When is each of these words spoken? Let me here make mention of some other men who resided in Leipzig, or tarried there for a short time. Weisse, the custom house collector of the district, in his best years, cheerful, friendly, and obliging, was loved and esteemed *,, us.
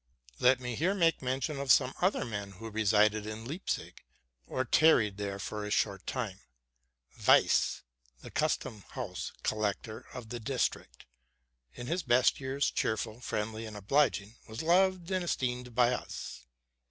Let 0.39 0.59
me 0.59 0.73
here 0.73 0.95
make 0.95 1.21
mention 1.21 1.59
of 1.59 1.71
some 1.71 1.93
other 2.01 2.25
men 2.25 2.53
who 2.53 2.71
resided 2.71 3.27
in 3.27 3.45
Leipzig, 3.45 4.03
or 4.47 4.65
tarried 4.65 5.17
there 5.17 5.37
for 5.37 5.63
a 5.63 5.69
short 5.69 6.07
time. 6.07 6.39
Weisse, 7.27 7.83
the 8.21 8.31
custom 8.31 8.81
house 8.93 9.31
collector 9.43 10.07
of 10.11 10.29
the 10.29 10.39
district, 10.39 11.05
in 11.75 11.85
his 11.85 12.01
best 12.01 12.39
years, 12.39 12.71
cheerful, 12.71 13.19
friendly, 13.19 13.67
and 13.67 13.77
obliging, 13.77 14.37
was 14.47 14.63
loved 14.63 15.11
and 15.11 15.23
esteemed 15.23 15.71
*,, 15.77 15.77
us. 15.77 16.47